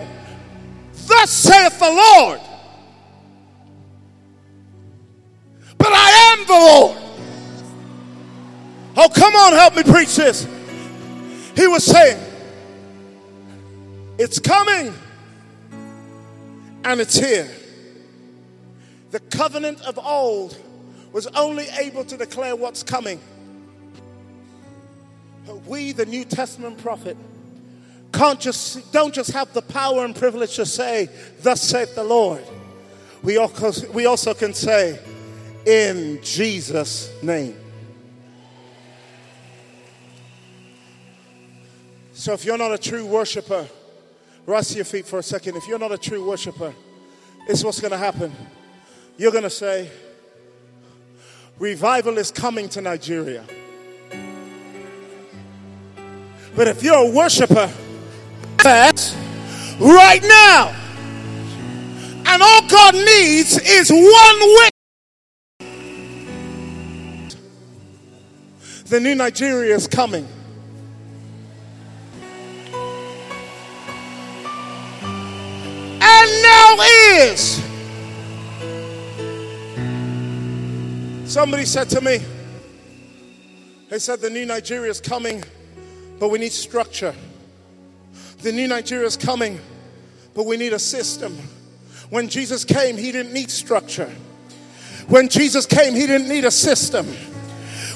[1.06, 2.40] Thus saith the Lord.
[5.78, 6.96] But I am the Lord.
[8.96, 10.48] Oh, come on, help me preach this.
[11.54, 12.18] He was saying,
[14.18, 14.94] It's coming
[16.84, 17.50] and it's here.
[19.10, 20.56] The covenant of old
[21.12, 23.20] was only able to declare what's coming.
[25.46, 27.16] But we, the New Testament prophet,
[28.12, 31.08] can't just, don't just have the power and privilege to say,
[31.40, 32.44] Thus saith the Lord.
[33.22, 34.98] We also, we also can say,
[35.66, 37.56] In Jesus' name.
[42.12, 43.68] So if you're not a true worshiper,
[44.46, 45.56] rise to your feet for a second.
[45.56, 46.74] If you're not a true worshiper,
[47.48, 48.32] is what's going to happen.
[49.18, 49.90] You're going to say,
[51.58, 53.44] Revival is coming to Nigeria.
[56.54, 57.70] But if you're a worshiper,
[58.66, 60.74] right now.
[62.26, 64.72] And all God needs is one witness.
[68.88, 70.26] The new Nigeria is coming.
[76.00, 76.76] And now
[77.20, 77.62] is.
[81.24, 82.18] Somebody said to me,
[83.90, 85.44] they said the new Nigeria is coming,
[86.18, 87.14] but we need structure.
[88.46, 89.58] The new Nigeria is coming,
[90.32, 91.36] but we need a system.
[92.10, 94.08] When Jesus came, he didn't need structure.
[95.08, 97.06] When Jesus came, he didn't need a system.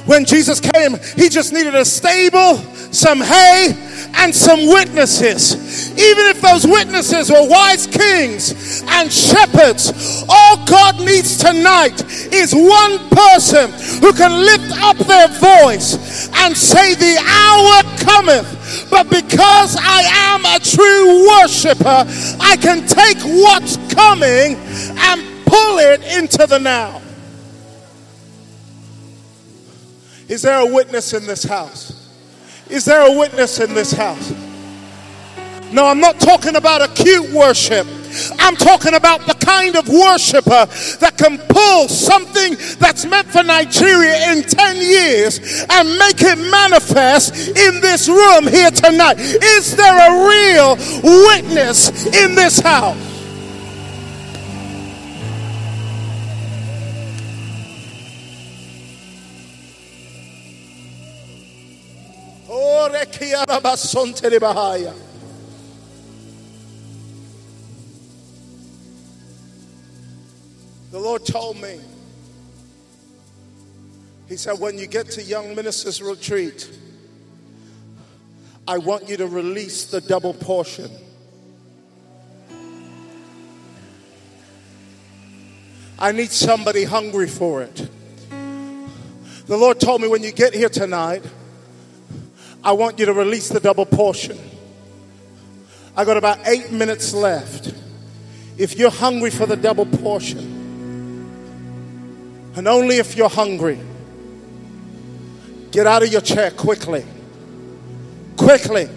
[0.06, 2.56] When Jesus came, he just needed a stable,
[2.90, 3.74] some hay,
[4.16, 5.92] and some witnesses.
[5.92, 12.98] Even if those witnesses were wise kings and shepherds, all God needs tonight is one
[13.10, 13.70] person
[14.00, 18.88] who can lift up their voice and say, The hour cometh.
[18.90, 22.04] But because I am a true worshiper,
[22.40, 27.00] I can take what's coming and pull it into the now.
[30.28, 32.08] Is there a witness in this house?
[32.68, 34.32] Is there a witness in this house?
[35.72, 37.86] No, I'm not talking about acute worship.
[38.38, 40.66] I'm talking about the kind of worshiper
[41.00, 45.38] that can pull something that's meant for Nigeria in 10 years
[45.70, 49.18] and make it manifest in this room here tonight.
[49.18, 50.76] Is there a real
[51.26, 52.96] witness in this house?
[62.52, 62.88] Oh,
[70.90, 71.80] The Lord told me,
[74.28, 76.70] He said, when you get to Young Ministers Retreat,
[78.66, 80.88] I want you to release the double portion.
[85.98, 87.88] I need somebody hungry for it.
[89.46, 91.24] The Lord told me when you get here tonight,
[92.62, 94.38] I want you to release the double portion.
[95.96, 97.74] I got about eight minutes left.
[98.56, 100.49] If you're hungry for the double portion,
[102.56, 103.78] and only if you're hungry,
[105.70, 107.04] get out of your chair quickly.
[108.36, 108.88] Quickly.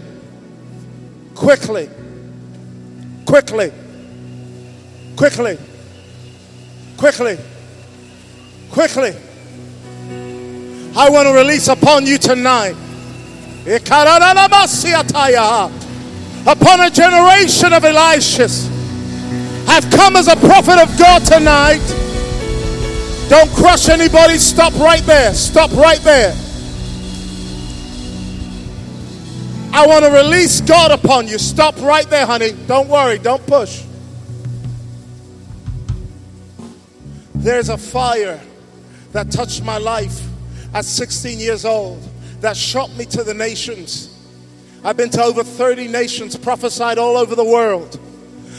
[1.35, 1.89] Quickly.
[3.25, 3.71] Quickly.
[5.15, 5.57] Quickly.
[6.97, 7.37] Quickly.
[8.71, 9.15] Quickly.
[10.95, 12.75] I want to release upon you tonight
[16.45, 18.69] upon a generation of Elishas.
[19.67, 21.81] I've come as a prophet of God tonight.
[23.33, 24.37] Don't crush anybody.
[24.37, 25.33] Stop right there.
[25.33, 26.35] Stop right there.
[29.73, 31.39] I want to release God upon you.
[31.39, 32.51] Stop right there, honey.
[32.67, 33.17] Don't worry.
[33.17, 33.85] Don't push.
[37.33, 38.39] There's a fire
[39.13, 40.27] that touched my life
[40.75, 42.07] at 16 years old
[42.41, 44.15] that shot me to the nations.
[44.83, 47.99] I've been to over 30 nations, prophesied all over the world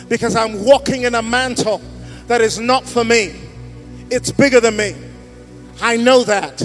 [0.08, 1.80] because I'm walking in a mantle
[2.26, 3.43] that is not for me.
[4.10, 4.94] It's bigger than me.
[5.80, 6.62] I know that.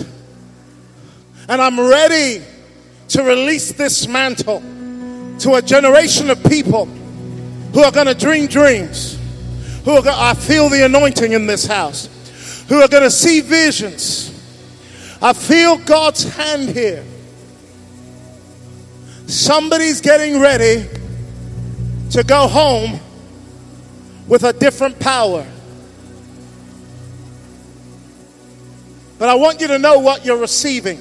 [1.48, 2.44] And I'm ready
[3.10, 4.62] to release this mantle
[5.40, 9.18] to a generation of people who are going to dream dreams.
[9.86, 12.08] Who are gonna, I feel the anointing in this house.
[12.68, 14.28] Who are going to see visions.
[15.22, 17.04] I feel God's hand here.
[19.26, 20.88] Somebody's getting ready
[22.12, 23.00] to go home
[24.28, 25.46] with a different power.
[29.20, 31.00] But I want you to know what you're receiving.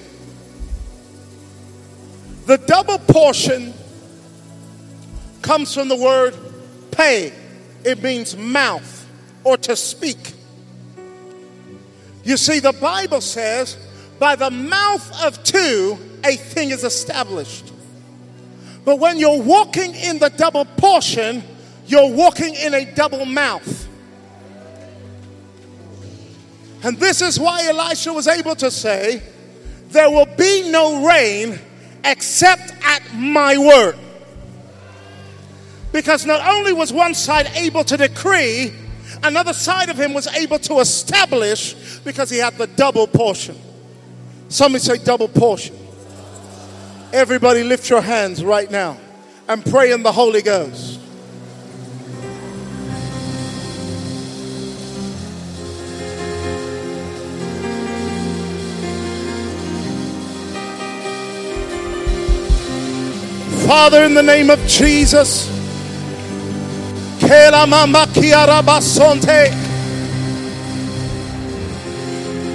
[2.47, 3.73] The double portion
[5.41, 6.35] comes from the word
[6.91, 7.33] pay,
[7.85, 9.07] it means mouth
[9.45, 10.35] or to speak.
[12.25, 13.79] You see, the Bible says,
[14.19, 17.73] by the mouth of two, a thing is established.
[18.85, 21.45] But when you're walking in the double portion,
[21.87, 23.88] you're walking in a double mouth.
[26.83, 29.23] And this is why Elisha was able to say,
[29.89, 31.59] There will be no rain
[32.05, 33.99] except at my word.
[35.93, 38.73] Because not only was one side able to decree,
[39.23, 43.57] another side of him was able to establish because he had the double portion.
[44.49, 45.77] Somebody say double portion.
[47.13, 48.99] Everybody lift your hands right now
[49.49, 51.01] and pray in the Holy Ghost.
[63.69, 65.47] Father, in the name of Jesus,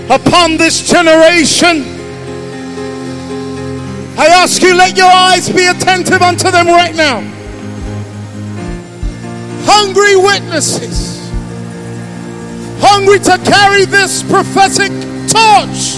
[0.10, 1.84] upon this generation,
[4.18, 7.22] I ask you, let your eyes be attentive unto them right now.
[9.66, 11.32] Hungry witnesses,
[12.82, 14.92] hungry to carry this prophetic
[15.30, 15.94] torch,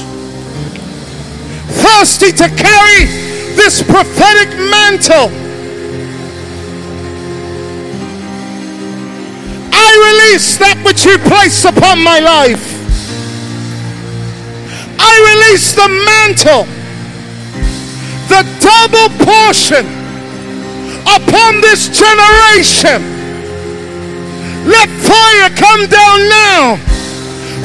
[1.72, 5.32] thirsty to carry this prophetic mantle.
[9.72, 12.74] I release that which you place upon my life.
[15.00, 16.66] I release the mantle,
[18.28, 19.86] the double portion
[21.08, 23.02] upon this generation.
[24.68, 26.95] Let fire come down now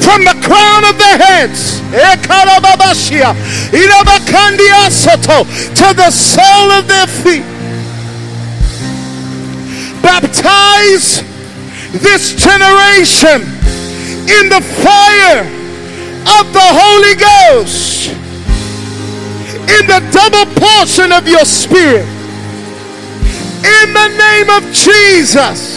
[0.01, 1.81] from the crown of their heads
[5.75, 7.45] to the sole of their feet.
[10.01, 11.23] Baptize
[12.01, 13.41] this generation
[14.29, 15.45] in the fire
[16.39, 18.09] of the Holy Ghost,
[19.69, 22.07] in the double portion of your spirit.
[23.63, 25.70] In the name of Jesus.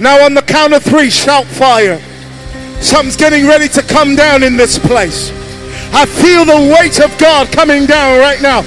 [0.00, 2.00] Now, on the count of three, shout fire.
[2.80, 5.30] Something's getting ready to come down in this place.
[5.92, 8.62] I feel the weight of God coming down right now.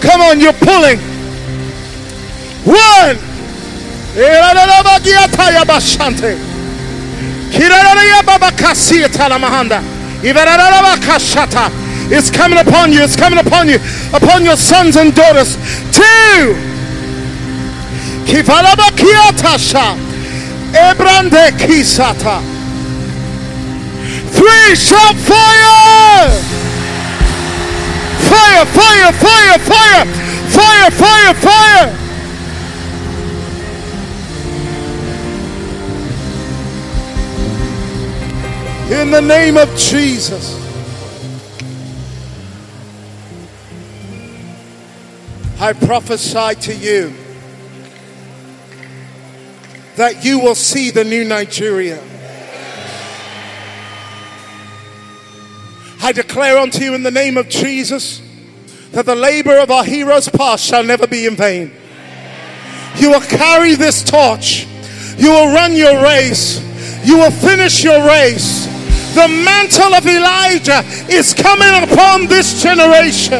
[0.00, 0.98] Come on, you're pulling.
[2.66, 3.16] One.
[12.10, 13.02] It's coming upon you.
[13.02, 13.78] It's coming upon you.
[14.12, 15.56] Upon your sons and daughters.
[15.94, 16.58] Two.
[20.72, 22.40] Ebrande kisata.
[24.32, 26.28] Three, shout fire!
[28.28, 30.06] Fire, fire, fire, fire,
[30.48, 31.98] fire, fire, fire.
[38.90, 40.58] In the name of Jesus.
[45.60, 47.21] I prophesy to you
[49.96, 52.02] that you will see the new Nigeria.
[56.02, 58.20] I declare unto you in the name of Jesus
[58.90, 61.70] that the labor of our heroes past shall never be in vain.
[62.96, 64.66] You will carry this torch.
[65.16, 66.60] You will run your race.
[67.04, 68.66] You will finish your race.
[69.14, 73.34] The mantle of Elijah is coming upon this generation.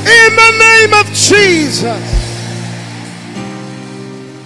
[0.00, 2.19] In the name of Jesus.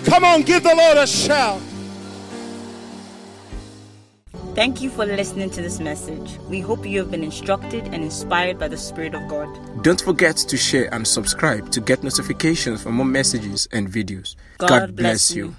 [0.05, 1.61] Come on, give the Lord a shout.
[4.55, 6.38] Thank you for listening to this message.
[6.48, 9.48] We hope you have been instructed and inspired by the Spirit of God.
[9.82, 14.36] Don't forget to share and subscribe to get notifications for more messages and videos.
[14.59, 15.57] God bless you.